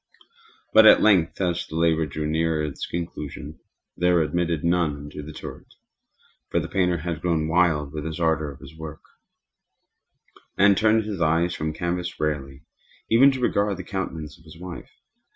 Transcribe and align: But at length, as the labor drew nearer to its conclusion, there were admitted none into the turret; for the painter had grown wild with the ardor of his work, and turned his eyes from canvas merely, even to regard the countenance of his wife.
But 0.73 0.87
at 0.87 1.03
length, 1.03 1.39
as 1.41 1.67
the 1.67 1.75
labor 1.75 2.07
drew 2.07 2.25
nearer 2.25 2.63
to 2.63 2.69
its 2.69 2.87
conclusion, 2.87 3.59
there 3.95 4.15
were 4.15 4.23
admitted 4.23 4.63
none 4.63 4.97
into 4.99 5.21
the 5.21 5.31
turret; 5.31 5.75
for 6.49 6.59
the 6.59 6.67
painter 6.67 6.97
had 6.97 7.21
grown 7.21 7.47
wild 7.47 7.93
with 7.93 8.05
the 8.05 8.19
ardor 8.23 8.49
of 8.49 8.61
his 8.61 8.75
work, 8.75 9.03
and 10.57 10.75
turned 10.75 11.03
his 11.03 11.21
eyes 11.21 11.53
from 11.53 11.71
canvas 11.71 12.11
merely, 12.19 12.63
even 13.11 13.29
to 13.33 13.39
regard 13.39 13.77
the 13.77 13.83
countenance 13.83 14.39
of 14.39 14.43
his 14.45 14.57
wife. 14.59 14.89